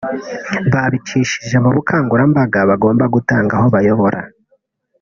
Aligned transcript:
babicishije 0.73 1.57
mu 1.63 1.69
bukangurambaga 1.75 2.59
bagomba 2.69 3.05
gutanga 3.15 3.51
aho 3.57 3.67
bayobora 3.75 4.19